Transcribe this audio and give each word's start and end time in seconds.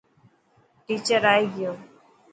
ٽيچر 0.85 1.23
ائي 1.31 1.45
گيو. 1.53 1.73